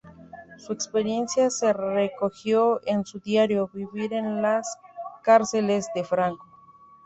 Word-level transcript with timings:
Su 0.57 0.73
experiencia 0.73 1.51
se 1.51 1.73
recogió 1.73 2.81
en 2.87 3.05
su 3.05 3.19
diario 3.19 3.69
"“Vivir 3.71 4.13
en 4.13 4.41
las 4.41 4.75
cárceles 5.21 5.89
de 5.93 6.03
Franco. 6.03 6.47